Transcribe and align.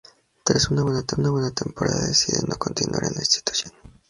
Tras 0.43 0.71
una 0.71 0.81
buena 0.81 1.03
temporada 1.51 2.07
decide 2.07 2.39
no 2.47 2.55
continuar 2.57 3.03
en 3.03 3.13
la 3.13 3.21
institución. 3.21 3.71